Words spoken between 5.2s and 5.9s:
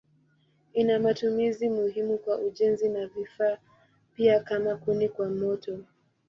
moto.